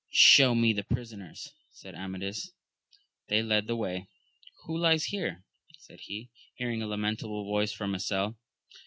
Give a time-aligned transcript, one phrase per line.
[0.09, 2.53] Shew me then the prisoners 1 said Amadis:
[3.27, 4.07] they led the way.
[4.63, 5.43] Who lies here?
[5.77, 8.35] said he, hearing a lamentable voice from a cell.